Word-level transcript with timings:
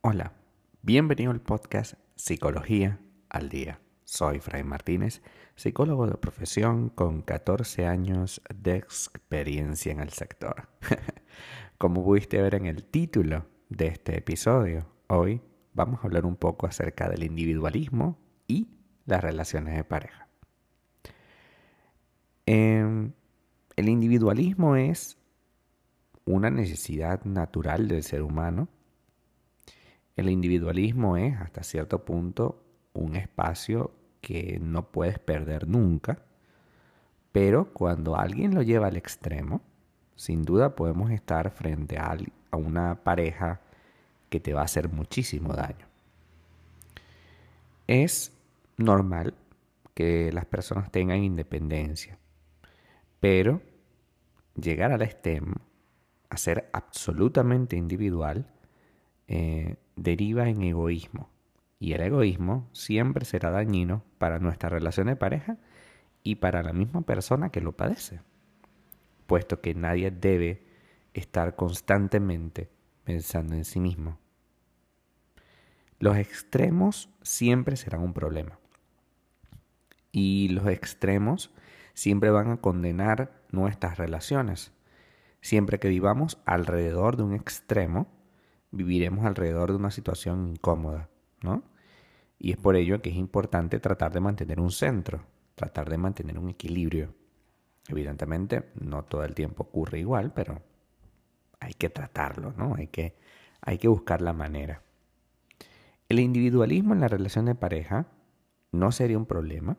Hola, 0.00 0.32
bienvenido 0.82 1.32
al 1.32 1.40
podcast 1.40 1.94
Psicología 2.14 3.00
al 3.28 3.48
Día. 3.48 3.80
Soy 4.04 4.38
Fray 4.38 4.62
Martínez, 4.62 5.20
psicólogo 5.56 6.06
de 6.06 6.14
profesión 6.14 6.90
con 6.90 7.22
14 7.22 7.86
años 7.86 8.40
de 8.54 8.76
experiencia 8.76 9.90
en 9.90 10.00
el 10.00 10.10
sector. 10.10 10.68
Como 11.78 12.04
pudiste 12.04 12.40
ver 12.40 12.54
en 12.54 12.66
el 12.66 12.84
título 12.84 13.46
de 13.68 13.88
este 13.88 14.16
episodio, 14.16 14.86
hoy 15.08 15.42
vamos 15.74 16.00
a 16.00 16.06
hablar 16.06 16.24
un 16.24 16.36
poco 16.36 16.68
acerca 16.68 17.08
del 17.08 17.24
individualismo 17.24 18.16
y 18.46 18.68
las 19.06 19.22
relaciones 19.22 19.76
de 19.76 19.82
pareja. 19.82 20.28
Em, 22.46 23.12
el 23.78 23.88
individualismo 23.88 24.74
es 24.74 25.16
una 26.24 26.50
necesidad 26.50 27.22
natural 27.24 27.86
del 27.86 28.02
ser 28.02 28.22
humano. 28.22 28.66
El 30.16 30.30
individualismo 30.30 31.16
es, 31.16 31.36
hasta 31.36 31.62
cierto 31.62 32.04
punto, 32.04 32.60
un 32.92 33.14
espacio 33.14 33.92
que 34.20 34.58
no 34.60 34.90
puedes 34.90 35.20
perder 35.20 35.68
nunca, 35.68 36.18
pero 37.30 37.72
cuando 37.72 38.16
alguien 38.16 38.52
lo 38.52 38.62
lleva 38.62 38.88
al 38.88 38.96
extremo, 38.96 39.62
sin 40.16 40.42
duda 40.44 40.74
podemos 40.74 41.12
estar 41.12 41.52
frente 41.52 41.98
a, 41.98 42.18
una 42.50 42.96
pareja 43.04 43.60
que 44.28 44.40
te 44.40 44.54
va 44.54 44.62
a 44.62 44.64
hacer 44.64 44.88
muchísimo 44.88 45.54
daño. 45.54 45.86
Es 47.86 48.32
normal 48.76 49.34
que 49.94 50.32
las 50.32 50.46
personas 50.46 50.90
tengan 50.90 51.22
independencia, 51.22 52.18
pero 53.20 53.60
llegar 54.54 54.92
al 54.92 55.02
extremo, 55.02 55.56
a 56.30 56.36
ser 56.36 56.68
absolutamente 56.72 57.76
individual, 57.76 58.46
eh, 59.26 59.76
deriva 59.96 60.48
en 60.48 60.62
egoísmo. 60.62 61.30
Y 61.80 61.92
el 61.92 62.00
egoísmo 62.00 62.68
siempre 62.72 63.24
será 63.24 63.50
dañino 63.50 64.02
para 64.18 64.38
nuestra 64.38 64.68
relación 64.68 65.06
de 65.06 65.16
pareja 65.16 65.58
y 66.22 66.36
para 66.36 66.62
la 66.62 66.72
misma 66.72 67.02
persona 67.02 67.50
que 67.50 67.60
lo 67.60 67.72
padece, 67.72 68.20
puesto 69.26 69.60
que 69.60 69.74
nadie 69.74 70.10
debe 70.10 70.64
estar 71.14 71.54
constantemente 71.56 72.68
pensando 73.04 73.54
en 73.54 73.64
sí 73.64 73.80
mismo. 73.80 74.18
Los 76.00 76.16
extremos 76.16 77.10
siempre 77.22 77.76
serán 77.76 78.02
un 78.02 78.12
problema. 78.12 78.58
Y 80.12 80.48
los 80.48 80.66
extremos 80.68 81.52
siempre 81.98 82.30
van 82.30 82.52
a 82.52 82.56
condenar 82.58 83.42
nuestras 83.50 83.98
relaciones. 83.98 84.72
Siempre 85.40 85.80
que 85.80 85.88
vivamos 85.88 86.38
alrededor 86.44 87.16
de 87.16 87.24
un 87.24 87.34
extremo, 87.34 88.06
viviremos 88.70 89.26
alrededor 89.26 89.70
de 89.70 89.78
una 89.78 89.90
situación 89.90 90.46
incómoda. 90.46 91.08
¿no? 91.42 91.64
Y 92.38 92.52
es 92.52 92.56
por 92.56 92.76
ello 92.76 93.02
que 93.02 93.10
es 93.10 93.16
importante 93.16 93.80
tratar 93.80 94.12
de 94.12 94.20
mantener 94.20 94.60
un 94.60 94.70
centro, 94.70 95.24
tratar 95.56 95.90
de 95.90 95.98
mantener 95.98 96.38
un 96.38 96.50
equilibrio. 96.50 97.16
Evidentemente, 97.88 98.70
no 98.80 99.02
todo 99.02 99.24
el 99.24 99.34
tiempo 99.34 99.64
ocurre 99.64 99.98
igual, 99.98 100.32
pero 100.32 100.62
hay 101.58 101.74
que 101.74 101.90
tratarlo, 101.90 102.52
¿no? 102.56 102.76
Hay 102.76 102.86
que, 102.86 103.16
hay 103.60 103.78
que 103.78 103.88
buscar 103.88 104.22
la 104.22 104.32
manera. 104.32 104.82
El 106.08 106.20
individualismo 106.20 106.94
en 106.94 107.00
la 107.00 107.08
relación 107.08 107.46
de 107.46 107.56
pareja 107.56 108.06
no 108.70 108.92
sería 108.92 109.18
un 109.18 109.26
problema 109.26 109.78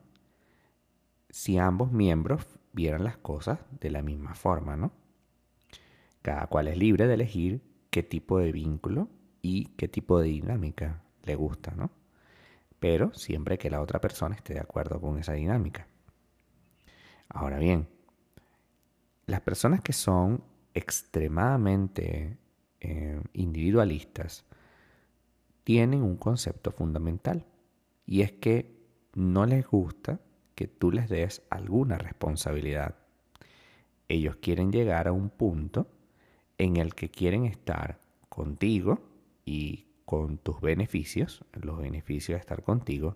si 1.29 1.57
ambos 1.57 1.91
miembros 1.91 2.45
vieran 2.73 3.03
las 3.03 3.17
cosas 3.17 3.59
de 3.79 3.91
la 3.91 4.01
misma 4.01 4.35
forma, 4.35 4.75
¿no? 4.75 4.91
Cada 6.21 6.47
cual 6.47 6.67
es 6.67 6.77
libre 6.77 7.07
de 7.07 7.13
elegir 7.13 7.61
qué 7.89 8.03
tipo 8.03 8.39
de 8.39 8.51
vínculo 8.51 9.09
y 9.41 9.65
qué 9.77 9.87
tipo 9.87 10.19
de 10.19 10.27
dinámica 10.27 11.01
le 11.23 11.35
gusta, 11.35 11.71
¿no? 11.71 11.91
Pero 12.79 13.13
siempre 13.13 13.57
que 13.57 13.69
la 13.69 13.81
otra 13.81 13.99
persona 13.99 14.35
esté 14.35 14.53
de 14.53 14.59
acuerdo 14.59 15.01
con 15.01 15.17
esa 15.19 15.33
dinámica. 15.33 15.87
Ahora 17.29 17.59
bien, 17.59 17.87
las 19.25 19.41
personas 19.41 19.81
que 19.81 19.93
son 19.93 20.43
extremadamente 20.73 22.37
eh, 22.79 23.21
individualistas 23.33 24.45
tienen 25.63 26.01
un 26.01 26.15
concepto 26.17 26.71
fundamental 26.71 27.45
y 28.05 28.21
es 28.21 28.31
que 28.31 28.75
no 29.13 29.45
les 29.45 29.67
gusta 29.67 30.19
que 30.59 30.67
tú 30.67 30.91
les 30.91 31.07
des 31.07 31.41
alguna 31.49 31.97
responsabilidad. 31.97 32.95
Ellos 34.09 34.35
quieren 34.41 34.73
llegar 34.73 35.07
a 35.07 35.13
un 35.13 35.29
punto 35.29 35.87
en 36.57 36.75
el 36.75 36.95
que 36.95 37.09
quieren 37.09 37.45
estar 37.45 38.01
contigo 38.27 38.99
y 39.45 39.85
con 40.03 40.37
tus 40.37 40.59
beneficios, 40.59 41.45
los 41.53 41.77
beneficios 41.77 42.35
de 42.35 42.41
estar 42.41 42.61
contigo, 42.61 43.15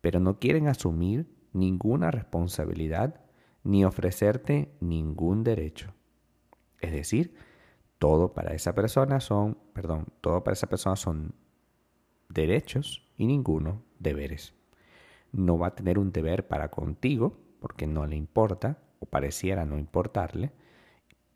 pero 0.00 0.20
no 0.20 0.38
quieren 0.38 0.68
asumir 0.68 1.26
ninguna 1.52 2.12
responsabilidad 2.12 3.20
ni 3.64 3.84
ofrecerte 3.84 4.70
ningún 4.78 5.42
derecho. 5.42 5.92
Es 6.78 6.92
decir, 6.92 7.34
todo 7.98 8.32
para 8.32 8.54
esa 8.54 8.76
persona 8.76 9.18
son, 9.18 9.58
perdón, 9.72 10.06
todo 10.20 10.44
para 10.44 10.52
esa 10.52 10.68
persona 10.68 10.94
son 10.94 11.34
derechos 12.28 13.10
y 13.16 13.26
ninguno 13.26 13.82
deberes. 13.98 14.54
No 15.32 15.58
va 15.58 15.68
a 15.68 15.74
tener 15.74 15.98
un 15.98 16.12
deber 16.12 16.48
para 16.48 16.70
contigo 16.70 17.38
porque 17.60 17.86
no 17.86 18.06
le 18.06 18.16
importa 18.16 18.78
o 18.98 19.06
pareciera 19.06 19.64
no 19.64 19.78
importarle 19.78 20.52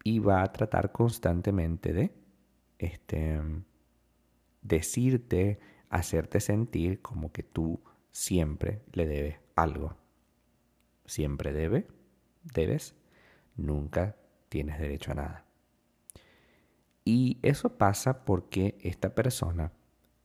y 0.04 0.18
va 0.18 0.42
a 0.42 0.52
tratar 0.52 0.92
constantemente 0.92 1.92
de 1.92 2.12
este 2.78 3.40
decirte, 4.62 5.60
hacerte 5.90 6.40
sentir 6.40 7.00
como 7.00 7.30
que 7.30 7.42
tú 7.42 7.80
siempre 8.10 8.82
le 8.92 9.06
debes 9.06 9.36
algo. 9.54 9.96
Siempre 11.06 11.52
debe, 11.52 11.86
debes, 12.42 12.94
nunca 13.56 14.16
tienes 14.48 14.78
derecho 14.78 15.12
a 15.12 15.14
nada. 15.14 15.44
Y 17.04 17.38
eso 17.42 17.76
pasa 17.76 18.24
porque 18.24 18.76
esta 18.80 19.14
persona 19.14 19.72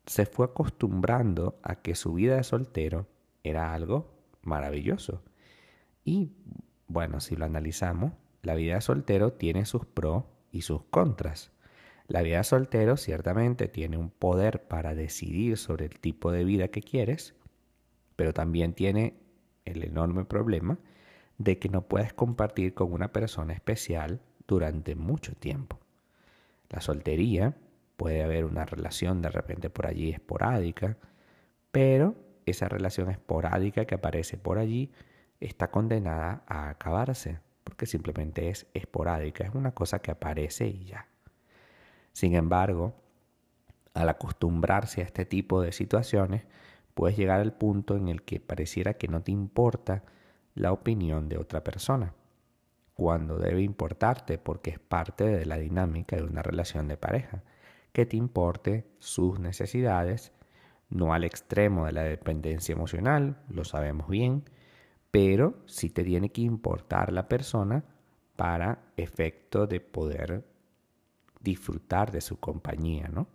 se 0.05 0.25
fue 0.25 0.45
acostumbrando 0.45 1.59
a 1.61 1.75
que 1.75 1.93
su 1.95 2.13
vida 2.13 2.37
de 2.37 2.43
soltero 2.43 3.07
era 3.49 3.73
algo 3.73 4.11
maravilloso. 4.43 5.23
Y 6.03 6.31
bueno, 6.87 7.19
si 7.19 7.35
lo 7.35 7.45
analizamos, 7.45 8.13
la 8.41 8.55
vida 8.55 8.81
soltero 8.81 9.33
tiene 9.33 9.65
sus 9.65 9.85
pros 9.85 10.23
y 10.51 10.61
sus 10.61 10.83
contras. 10.85 11.51
La 12.07 12.21
vida 12.21 12.43
soltero 12.43 12.97
ciertamente 12.97 13.67
tiene 13.67 13.97
un 13.97 14.09
poder 14.09 14.67
para 14.67 14.95
decidir 14.95 15.57
sobre 15.57 15.85
el 15.85 15.99
tipo 15.99 16.31
de 16.31 16.43
vida 16.43 16.69
que 16.69 16.81
quieres, 16.81 17.35
pero 18.15 18.33
también 18.33 18.73
tiene 18.73 19.19
el 19.65 19.83
enorme 19.83 20.25
problema 20.25 20.79
de 21.37 21.59
que 21.59 21.69
no 21.69 21.87
puedes 21.87 22.13
compartir 22.13 22.73
con 22.73 22.91
una 22.91 23.11
persona 23.11 23.53
especial 23.53 24.21
durante 24.47 24.95
mucho 24.95 25.33
tiempo. 25.35 25.79
La 26.69 26.81
soltería 26.81 27.55
puede 27.97 28.23
haber 28.23 28.45
una 28.45 28.65
relación 28.65 29.21
de 29.21 29.29
repente 29.29 29.69
por 29.69 29.85
allí 29.85 30.09
esporádica, 30.09 30.97
pero 31.71 32.15
esa 32.49 32.67
relación 32.67 33.09
esporádica 33.09 33.85
que 33.85 33.95
aparece 33.95 34.37
por 34.37 34.57
allí 34.57 34.91
está 35.39 35.71
condenada 35.71 36.43
a 36.47 36.69
acabarse, 36.69 37.39
porque 37.63 37.85
simplemente 37.85 38.49
es 38.49 38.67
esporádica, 38.73 39.43
es 39.43 39.53
una 39.53 39.73
cosa 39.73 39.99
que 39.99 40.11
aparece 40.11 40.67
y 40.67 40.85
ya. 40.85 41.07
Sin 42.11 42.35
embargo, 42.35 42.95
al 43.93 44.09
acostumbrarse 44.09 45.01
a 45.01 45.05
este 45.05 45.25
tipo 45.25 45.61
de 45.61 45.71
situaciones, 45.71 46.45
puedes 46.93 47.17
llegar 47.17 47.39
al 47.39 47.53
punto 47.53 47.95
en 47.95 48.07
el 48.07 48.23
que 48.23 48.39
pareciera 48.39 48.95
que 48.95 49.07
no 49.07 49.21
te 49.21 49.31
importa 49.31 50.03
la 50.55 50.71
opinión 50.73 51.29
de 51.29 51.37
otra 51.37 51.63
persona, 51.63 52.13
cuando 52.93 53.37
debe 53.37 53.61
importarte 53.61 54.37
porque 54.37 54.71
es 54.71 54.79
parte 54.79 55.23
de 55.23 55.45
la 55.45 55.57
dinámica 55.57 56.17
de 56.17 56.23
una 56.23 56.41
relación 56.43 56.87
de 56.89 56.97
pareja, 56.97 57.43
que 57.93 58.05
te 58.05 58.17
importe 58.17 58.85
sus 58.99 59.39
necesidades, 59.39 60.33
no 60.89 61.13
al 61.13 61.23
extremo 61.23 61.85
de 61.85 61.93
la 61.93 62.03
dependencia 62.03 62.73
emocional, 62.73 63.37
lo 63.49 63.63
sabemos 63.63 64.07
bien, 64.07 64.43
pero 65.11 65.63
sí 65.65 65.89
te 65.89 66.03
tiene 66.03 66.31
que 66.31 66.41
importar 66.41 67.11
la 67.11 67.27
persona 67.27 67.83
para 68.35 68.79
efecto 68.95 69.67
de 69.67 69.79
poder 69.79 70.45
disfrutar 71.41 72.11
de 72.11 72.21
su 72.21 72.39
compañía, 72.39 73.07
¿no? 73.07 73.27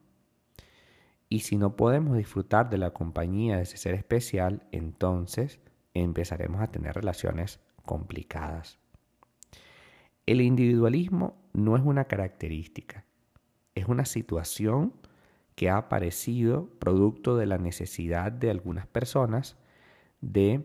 Y 1.28 1.40
si 1.40 1.56
no 1.56 1.76
podemos 1.76 2.16
disfrutar 2.16 2.70
de 2.70 2.78
la 2.78 2.90
compañía 2.90 3.56
de 3.56 3.62
ese 3.62 3.76
ser 3.76 3.94
especial, 3.94 4.62
entonces 4.72 5.58
empezaremos 5.94 6.60
a 6.60 6.68
tener 6.68 6.94
relaciones 6.94 7.60
complicadas. 7.84 8.78
El 10.26 10.40
individualismo 10.40 11.36
no 11.52 11.76
es 11.76 11.82
una 11.82 12.04
característica, 12.04 13.04
es 13.74 13.86
una 13.86 14.04
situación 14.04 14.94
que 15.54 15.70
ha 15.70 15.76
aparecido 15.76 16.68
producto 16.78 17.36
de 17.36 17.46
la 17.46 17.58
necesidad 17.58 18.32
de 18.32 18.50
algunas 18.50 18.86
personas 18.86 19.56
de 20.20 20.64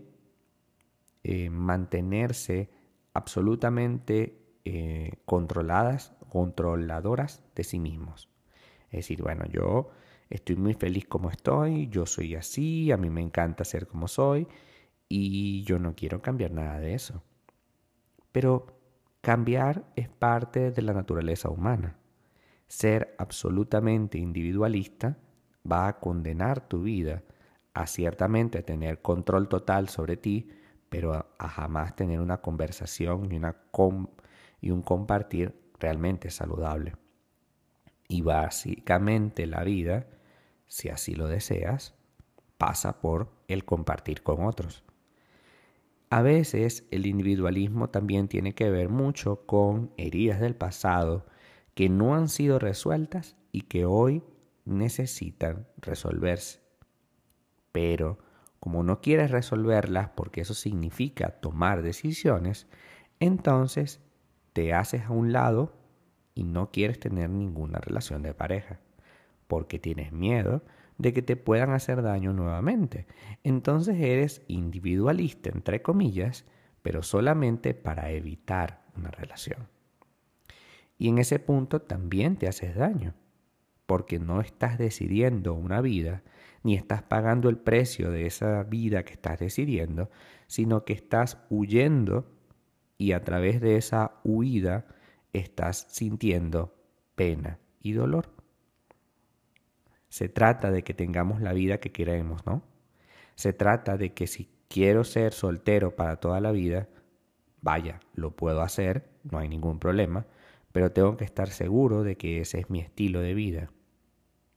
eh, 1.23 1.49
mantenerse 1.49 2.69
absolutamente 3.13 4.39
eh, 4.65 5.11
controladas, 5.25 6.13
controladoras 6.29 7.43
de 7.55 7.63
sí 7.63 7.79
mismos. 7.79 8.29
Es 8.85 8.99
decir, 8.99 9.21
bueno, 9.21 9.45
yo 9.45 9.89
estoy 10.29 10.55
muy 10.55 10.73
feliz 10.73 11.05
como 11.05 11.29
estoy, 11.29 11.87
yo 11.89 12.05
soy 12.05 12.35
así, 12.35 12.91
a 12.91 12.97
mí 12.97 13.09
me 13.09 13.21
encanta 13.21 13.63
ser 13.63 13.87
como 13.87 14.07
soy 14.07 14.47
y 15.07 15.63
yo 15.63 15.79
no 15.79 15.95
quiero 15.95 16.21
cambiar 16.21 16.51
nada 16.51 16.79
de 16.79 16.93
eso. 16.93 17.23
Pero 18.31 18.79
cambiar 19.21 19.85
es 19.95 20.09
parte 20.09 20.71
de 20.71 20.81
la 20.81 20.93
naturaleza 20.93 21.49
humana. 21.49 21.98
Ser 22.69 23.15
absolutamente 23.17 24.19
individualista 24.19 25.17
va 25.69 25.87
a 25.87 25.99
condenar 25.99 26.67
tu 26.67 26.83
vida 26.83 27.23
a 27.73 27.87
ciertamente 27.87 28.61
tener 28.61 29.01
control 29.01 29.49
total 29.49 29.89
sobre 29.89 30.17
ti, 30.17 30.49
pero 30.89 31.13
a, 31.13 31.49
jamás 31.49 31.95
tener 31.95 32.21
una 32.21 32.41
conversación 32.41 33.29
y, 34.61 34.69
un 34.69 34.81
compartir 34.83 35.59
realmente 35.79 36.29
saludable. 36.29 36.95
Y 38.07 38.21
básicamente 38.21 39.47
la 39.47 39.63
vida, 39.63 40.05
si 40.67 40.89
así 40.89 41.15
lo 41.15 41.27
deseas, 41.27 41.95
pasa 42.59 43.01
por 43.01 43.31
el 43.47 43.65
compartir 43.65 44.21
con 44.21 44.45
otros. 44.45 44.83
A 46.11 46.21
veces 46.21 46.85
el 46.91 47.07
individualismo 47.07 47.89
también 47.89 48.27
tiene 48.27 48.53
que 48.53 48.69
ver 48.69 48.89
mucho 48.89 49.47
con 49.47 49.91
heridas 49.97 50.39
del 50.39 50.55
pasado 50.55 51.25
que 51.79 51.87
no 51.87 52.13
han 52.13 52.27
sido 52.27 52.59
resueltas 52.59 53.37
y 53.53 53.61
que 53.61 53.85
hoy 53.85 54.21
necesitan 54.65 55.65
resolverse. 55.77 56.59
Pero 57.71 58.19
como 58.59 58.83
no 58.83 58.99
quieres 58.99 59.31
resolverlas 59.31 60.09
porque 60.09 60.41
eso 60.41 60.53
significa 60.53 61.39
tomar 61.39 61.81
decisiones, 61.81 62.67
entonces 63.21 64.01
te 64.51 64.73
haces 64.73 65.03
a 65.03 65.11
un 65.11 65.31
lado 65.31 65.71
y 66.35 66.43
no 66.43 66.69
quieres 66.69 66.99
tener 66.99 67.29
ninguna 67.29 67.79
relación 67.79 68.23
de 68.23 68.33
pareja, 68.33 68.81
porque 69.47 69.79
tienes 69.79 70.11
miedo 70.11 70.65
de 70.97 71.13
que 71.13 71.21
te 71.21 71.37
puedan 71.37 71.71
hacer 71.71 72.01
daño 72.01 72.33
nuevamente. 72.33 73.07
Entonces 73.45 73.95
eres 74.01 74.41
individualista, 74.49 75.49
entre 75.49 75.81
comillas, 75.81 76.43
pero 76.81 77.03
solamente 77.03 77.73
para 77.73 78.11
evitar 78.11 78.83
una 78.97 79.11
relación. 79.11 79.78
Y 80.99 81.07
en 81.07 81.17
ese 81.17 81.39
punto 81.39 81.81
también 81.81 82.35
te 82.35 82.47
haces 82.47 82.75
daño, 82.75 83.15
porque 83.85 84.19
no 84.19 84.41
estás 84.41 84.77
decidiendo 84.77 85.53
una 85.53 85.79
vida, 85.79 86.21
ni 86.61 86.75
estás 86.75 87.01
pagando 87.01 87.47
el 87.49 87.57
precio 87.57 88.11
de 88.11 88.25
esa 88.25 88.63
vida 88.63 89.03
que 89.03 89.13
estás 89.13 89.39
decidiendo, 89.39 90.09
sino 90.45 90.83
que 90.83 90.91
estás 90.91 91.37
huyendo 91.49 92.29
y 92.97 93.13
a 93.13 93.23
través 93.23 93.61
de 93.61 93.77
esa 93.77 94.19
huida 94.25 94.85
estás 95.31 95.87
sintiendo 95.89 96.75
pena 97.15 97.59
y 97.81 97.93
dolor. 97.93 98.29
Se 100.09 100.27
trata 100.27 100.69
de 100.69 100.83
que 100.83 100.93
tengamos 100.93 101.39
la 101.41 101.53
vida 101.53 101.79
que 101.79 101.93
queremos, 101.93 102.45
¿no? 102.45 102.61
Se 103.35 103.53
trata 103.53 103.95
de 103.95 104.13
que 104.13 104.27
si 104.27 104.49
quiero 104.67 105.05
ser 105.05 105.31
soltero 105.31 105.95
para 105.95 106.17
toda 106.17 106.41
la 106.41 106.51
vida, 106.51 106.89
vaya, 107.61 108.01
lo 108.15 108.35
puedo 108.35 108.61
hacer, 108.61 109.09
no 109.23 109.37
hay 109.37 109.47
ningún 109.47 109.79
problema, 109.79 110.25
pero 110.71 110.91
tengo 110.91 111.17
que 111.17 111.25
estar 111.25 111.49
seguro 111.49 112.03
de 112.03 112.17
que 112.17 112.41
ese 112.41 112.59
es 112.59 112.69
mi 112.69 112.79
estilo 112.79 113.21
de 113.21 113.33
vida. 113.33 113.71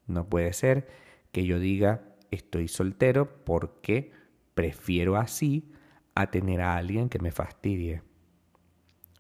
No 0.07 0.29
puede 0.29 0.53
ser 0.53 0.89
que 1.31 1.45
yo 1.45 1.59
diga 1.59 2.03
estoy 2.31 2.69
soltero 2.69 3.45
porque 3.45 4.13
prefiero 4.55 5.17
así 5.17 5.73
a 6.15 6.31
tener 6.31 6.61
a 6.61 6.77
alguien 6.77 7.09
que 7.09 7.19
me 7.19 7.33
fastidie. 7.33 8.03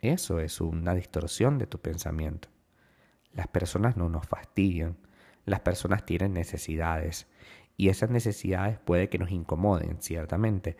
Eso 0.00 0.40
es 0.40 0.60
una 0.60 0.94
distorsión 0.94 1.58
de 1.58 1.66
tu 1.66 1.78
pensamiento. 1.78 2.48
Las 3.32 3.48
personas 3.48 3.96
no 3.96 4.08
nos 4.08 4.26
fastidian, 4.26 4.96
las 5.44 5.60
personas 5.60 6.04
tienen 6.04 6.34
necesidades 6.34 7.28
y 7.76 7.88
esas 7.88 8.10
necesidades 8.10 8.78
puede 8.78 9.08
que 9.08 9.18
nos 9.18 9.30
incomoden, 9.30 10.00
ciertamente, 10.00 10.76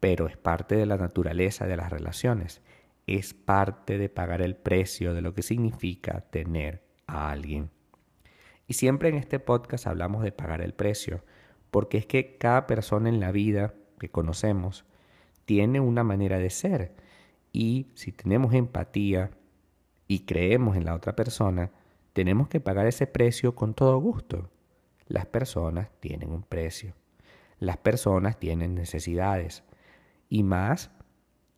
pero 0.00 0.26
es 0.26 0.36
parte 0.36 0.74
de 0.74 0.86
la 0.86 0.96
naturaleza 0.96 1.66
de 1.66 1.76
las 1.76 1.90
relaciones, 1.90 2.60
es 3.06 3.34
parte 3.34 3.98
de 3.98 4.08
pagar 4.08 4.42
el 4.42 4.56
precio 4.56 5.14
de 5.14 5.22
lo 5.22 5.34
que 5.34 5.42
significa 5.42 6.22
tener 6.30 6.82
a 7.06 7.30
alguien. 7.30 7.70
Y 8.66 8.74
siempre 8.74 9.08
en 9.08 9.16
este 9.16 9.38
podcast 9.38 9.86
hablamos 9.86 10.22
de 10.22 10.32
pagar 10.32 10.60
el 10.60 10.74
precio, 10.74 11.24
porque 11.70 11.98
es 11.98 12.06
que 12.06 12.38
cada 12.38 12.66
persona 12.66 13.08
en 13.08 13.20
la 13.20 13.32
vida 13.32 13.74
que 13.98 14.10
conocemos 14.10 14.84
tiene 15.44 15.80
una 15.80 16.04
manera 16.04 16.38
de 16.38 16.50
ser 16.50 16.94
y 17.52 17.88
si 17.94 18.12
tenemos 18.12 18.54
empatía 18.54 19.30
y 20.08 20.20
creemos 20.24 20.76
en 20.76 20.84
la 20.84 20.94
otra 20.94 21.14
persona, 21.14 21.70
tenemos 22.12 22.48
que 22.48 22.60
pagar 22.60 22.86
ese 22.86 23.06
precio 23.06 23.54
con 23.54 23.74
todo 23.74 23.98
gusto. 23.98 24.50
Las 25.06 25.26
personas 25.26 25.90
tienen 26.00 26.32
un 26.32 26.42
precio. 26.42 26.94
Las 27.58 27.76
personas 27.76 28.38
tienen 28.38 28.74
necesidades. 28.74 29.64
Y 30.28 30.42
más 30.42 30.90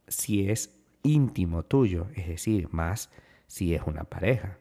si 0.08 0.50
es 0.50 0.73
íntimo 1.04 1.62
tuyo, 1.62 2.08
es 2.16 2.26
decir, 2.26 2.68
más 2.72 3.10
si 3.46 3.74
es 3.74 3.82
una 3.86 4.02
pareja. 4.02 4.58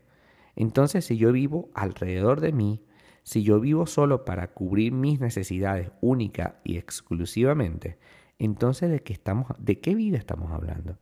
Entonces, 0.56 1.06
si 1.06 1.18
yo 1.18 1.32
vivo 1.32 1.72
alrededor 1.74 2.40
de 2.42 2.52
mí, 2.52 2.84
si 3.24 3.42
yo 3.42 3.60
vivo 3.60 3.88
solo 3.88 4.26
para 4.26 4.50
cubrir 4.54 4.92
mis 4.92 5.20
necesidades 5.20 5.92
única 6.02 6.60
y 6.64 6.78
exclusivamente, 6.78 7.98
entonces 8.38 8.92
de 8.92 9.02
qué 9.02 9.14
estamos 9.14 9.48
de 9.58 9.80
qué 9.80 9.96
vida 9.96 10.18
estamos 10.18 10.52
hablando? 10.52 10.98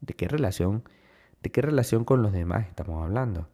¿De 0.00 0.14
qué 0.14 0.28
relación 0.28 0.84
de 1.42 1.50
qué 1.50 1.62
relación 1.62 2.04
con 2.04 2.22
los 2.22 2.32
demás 2.32 2.66
estamos 2.68 3.02
hablando? 3.02 3.48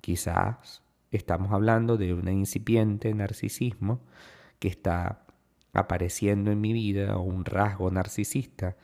Quizás 0.00 0.82
estamos 1.10 1.52
hablando 1.52 1.96
de 1.96 2.14
un 2.14 2.28
incipiente 2.28 3.12
narcisismo 3.12 4.00
que 4.60 4.68
está 4.68 5.26
apareciendo 5.72 6.52
en 6.52 6.60
mi 6.60 6.72
vida 6.72 7.16
o 7.16 7.22
un 7.22 7.44
rasgo 7.44 7.90
narcisista 7.90 8.76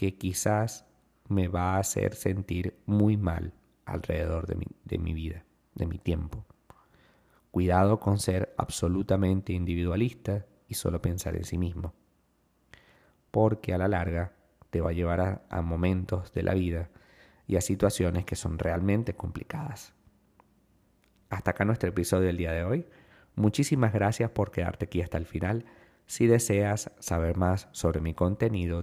que 0.00 0.16
quizás 0.16 0.86
me 1.28 1.48
va 1.48 1.74
a 1.74 1.80
hacer 1.80 2.14
sentir 2.14 2.74
muy 2.86 3.18
mal 3.18 3.52
alrededor 3.84 4.46
de 4.46 4.54
mi, 4.54 4.64
de 4.86 4.96
mi 4.96 5.12
vida, 5.12 5.44
de 5.74 5.84
mi 5.84 5.98
tiempo. 5.98 6.46
Cuidado 7.50 8.00
con 8.00 8.18
ser 8.18 8.54
absolutamente 8.56 9.52
individualista 9.52 10.46
y 10.66 10.72
solo 10.72 11.02
pensar 11.02 11.36
en 11.36 11.44
sí 11.44 11.58
mismo, 11.58 11.92
porque 13.30 13.74
a 13.74 13.76
la 13.76 13.88
larga 13.88 14.32
te 14.70 14.80
va 14.80 14.88
a 14.88 14.94
llevar 14.94 15.44
a, 15.50 15.60
momentos 15.60 16.32
de 16.32 16.44
la 16.44 16.54
vida 16.54 16.88
y 17.46 17.56
a 17.56 17.60
situaciones 17.60 18.24
que 18.24 18.36
son 18.36 18.58
realmente 18.58 19.12
complicadas. 19.12 19.92
Hasta 21.28 21.50
acá 21.50 21.66
nuestro 21.66 21.90
episodio 21.90 22.28
del 22.28 22.38
día 22.38 22.52
de 22.52 22.64
hoy. 22.64 22.86
Muchísimas 23.34 23.92
gracias 23.92 24.30
por 24.30 24.50
quedarte 24.50 24.86
aquí 24.86 25.02
hasta 25.02 25.18
el 25.18 25.26
final. 25.26 25.66
Si 26.06 26.26
deseas 26.26 26.90
saber 27.00 27.36
más 27.36 27.68
sobre 27.72 28.00
mi 28.00 28.14
contenido, 28.14 28.82